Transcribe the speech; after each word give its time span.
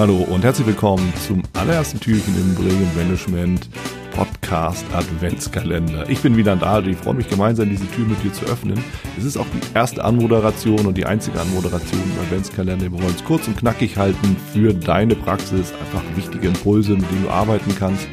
Hallo 0.00 0.16
und 0.30 0.44
herzlich 0.44 0.66
willkommen 0.66 1.12
zum 1.26 1.42
allerersten 1.52 2.00
Türchen 2.00 2.34
im 2.34 2.54
Brilliant 2.54 2.96
Management 2.96 3.68
Podcast 4.12 4.82
Adventskalender. 4.94 6.08
Ich 6.08 6.22
bin 6.22 6.38
Wieland 6.38 6.62
Adel, 6.62 6.92
ich 6.92 6.96
freue 6.96 7.12
mich 7.12 7.28
gemeinsam 7.28 7.68
diese 7.68 7.86
Tür 7.90 8.06
mit 8.06 8.24
dir 8.24 8.32
zu 8.32 8.46
öffnen. 8.46 8.82
Es 9.18 9.24
ist 9.24 9.36
auch 9.36 9.44
die 9.52 9.76
erste 9.76 10.02
Anmoderation 10.02 10.86
und 10.86 10.96
die 10.96 11.04
einzige 11.04 11.38
Anmoderation 11.38 12.00
im 12.00 12.18
Adventskalender. 12.22 12.90
Wir 12.90 12.92
wollen 12.92 13.14
es 13.14 13.22
kurz 13.22 13.46
und 13.46 13.58
knackig 13.58 13.98
halten 13.98 14.38
für 14.54 14.72
deine 14.72 15.14
Praxis, 15.14 15.74
einfach 15.74 16.02
wichtige 16.16 16.48
Impulse, 16.48 16.92
mit 16.92 17.10
denen 17.10 17.24
du 17.24 17.28
arbeiten 17.28 17.74
kannst. 17.78 18.08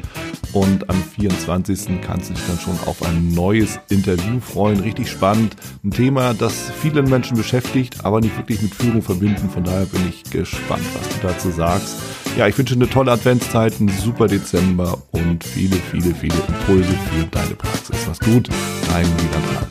Und 0.54 0.90
am 0.90 1.04
24. 1.04 2.02
kannst 2.02 2.30
du 2.30 2.34
dich 2.34 2.44
dann 2.48 2.60
schon 2.60 2.78
auf 2.86 3.04
ein 3.04 3.34
neues 3.34 3.80
Interview 3.90 4.40
freuen. 4.40 4.80
Richtig 4.80 5.10
spannend. 5.10 5.56
Ein 5.84 5.92
Thema, 5.92 6.34
das 6.34 6.72
viele 6.82 7.04
Menschen 7.04 7.38
beschäftigt, 7.38 8.06
aber 8.06 8.22
nicht 8.22 8.38
wirklich 8.38 8.62
mit 8.62 8.74
Führung 8.74 9.02
verbinden. 9.02 9.50
Von 9.50 9.64
daher 9.64 9.86
bin 9.86 10.02
ich 10.10 10.24
gespannt, 10.24 10.86
was 10.94 11.10
du 11.10 11.28
dazu 11.28 11.52
sagst. 11.52 11.98
Ja, 12.38 12.48
ich 12.48 12.58
wünsche 12.58 12.76
eine 12.76 12.90
tolle 12.90 13.12
Adventszeit, 13.12 13.80
einen 13.80 13.90
super 13.90 14.28
Dezember 14.28 14.98
und 15.12 15.44
viele, 15.44 15.76
viele, 15.76 16.14
viele 16.14 16.36
Impulse 16.48 16.92
für 16.92 17.26
deine 17.32 17.56
Praxis. 17.56 18.08
Was 18.08 18.20
gut, 18.20 18.50
dein 18.92 19.06
dran. 19.06 19.68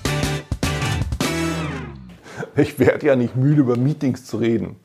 Ich 2.56 2.78
werde 2.78 3.06
ja 3.06 3.16
nicht 3.16 3.36
müde, 3.36 3.60
über 3.60 3.76
Meetings 3.76 4.24
zu 4.24 4.38
reden. 4.38 4.76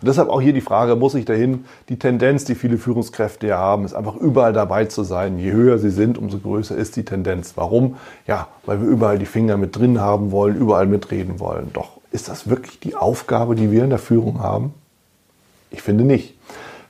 Und 0.00 0.08
deshalb 0.08 0.28
auch 0.28 0.40
hier 0.40 0.52
die 0.52 0.60
Frage, 0.60 0.96
muss 0.96 1.14
ich 1.14 1.24
dahin? 1.24 1.64
Die 1.88 1.98
Tendenz, 1.98 2.44
die 2.44 2.54
viele 2.54 2.78
Führungskräfte 2.78 3.46
ja 3.46 3.58
haben, 3.58 3.84
ist 3.84 3.94
einfach 3.94 4.16
überall 4.16 4.52
dabei 4.52 4.84
zu 4.84 5.04
sein. 5.04 5.38
Je 5.38 5.52
höher 5.52 5.78
sie 5.78 5.90
sind, 5.90 6.18
umso 6.18 6.38
größer 6.38 6.76
ist 6.76 6.96
die 6.96 7.04
Tendenz. 7.04 7.52
Warum? 7.56 7.96
Ja, 8.26 8.48
weil 8.66 8.80
wir 8.80 8.88
überall 8.88 9.18
die 9.18 9.26
Finger 9.26 9.56
mit 9.56 9.76
drin 9.76 10.00
haben 10.00 10.30
wollen, 10.32 10.56
überall 10.56 10.86
mitreden 10.86 11.40
wollen. 11.40 11.70
Doch 11.72 11.96
ist 12.12 12.28
das 12.28 12.48
wirklich 12.48 12.78
die 12.80 12.94
Aufgabe, 12.94 13.54
die 13.54 13.70
wir 13.70 13.84
in 13.84 13.90
der 13.90 13.98
Führung 13.98 14.40
haben? 14.40 14.74
Ich 15.70 15.82
finde 15.82 16.04
nicht. 16.04 16.34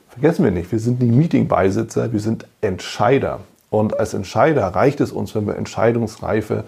Vergessen 0.09 0.45
wir 0.45 0.51
nicht, 0.51 0.73
wir 0.73 0.79
sind 0.79 1.01
nicht 1.03 1.15
Meetingbeisitzer, 1.15 2.13
wir 2.13 2.21
sind 2.21 2.47
Entscheider. 2.63 3.41
Und 3.69 4.01
als 4.01 4.15
Entscheider 4.15 4.67
reicht 4.69 5.01
es 5.01 5.13
uns, 5.13 5.35
wenn 5.35 5.47
wir 5.47 5.57
entscheidungsreife 5.57 6.65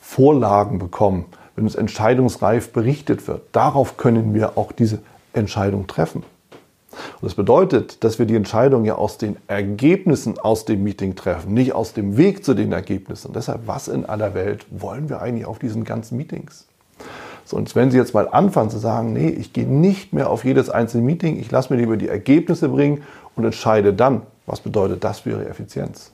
Vorlagen 0.00 0.78
bekommen, 0.78 1.24
wenn 1.56 1.64
uns 1.64 1.74
entscheidungsreif 1.74 2.72
berichtet 2.72 3.26
wird. 3.26 3.42
Darauf 3.52 3.96
können 3.96 4.34
wir 4.34 4.58
auch 4.58 4.72
diese 4.72 4.98
Entscheidung 5.38 5.86
treffen. 5.86 6.22
Und 7.20 7.26
das 7.26 7.34
bedeutet, 7.34 8.02
dass 8.04 8.18
wir 8.18 8.26
die 8.26 8.34
Entscheidung 8.34 8.84
ja 8.84 8.96
aus 8.96 9.18
den 9.18 9.36
Ergebnissen 9.46 10.38
aus 10.38 10.64
dem 10.64 10.82
Meeting 10.82 11.14
treffen, 11.16 11.54
nicht 11.54 11.72
aus 11.72 11.92
dem 11.92 12.16
Weg 12.16 12.44
zu 12.44 12.54
den 12.54 12.72
Ergebnissen. 12.72 13.28
Und 13.28 13.36
deshalb, 13.36 13.66
was 13.66 13.88
in 13.88 14.04
aller 14.04 14.34
Welt 14.34 14.66
wollen 14.70 15.08
wir 15.08 15.20
eigentlich 15.20 15.46
auf 15.46 15.58
diesen 15.58 15.84
ganzen 15.84 16.16
Meetings? 16.16 16.66
So, 17.44 17.56
und 17.56 17.74
wenn 17.74 17.90
Sie 17.90 17.96
jetzt 17.96 18.14
mal 18.14 18.28
anfangen 18.28 18.70
zu 18.70 18.78
sagen, 18.78 19.12
nee, 19.12 19.28
ich 19.28 19.52
gehe 19.52 19.66
nicht 19.66 20.12
mehr 20.12 20.28
auf 20.28 20.44
jedes 20.44 20.68
einzelne 20.68 21.04
Meeting, 21.04 21.38
ich 21.38 21.50
lasse 21.50 21.72
mir 21.72 21.80
lieber 21.80 21.96
die 21.96 22.08
Ergebnisse 22.08 22.68
bringen 22.68 23.02
und 23.36 23.44
entscheide 23.44 23.94
dann, 23.94 24.22
was 24.44 24.60
bedeutet 24.60 25.02
das 25.02 25.20
für 25.20 25.30
Ihre 25.30 25.48
Effizienz? 25.48 26.12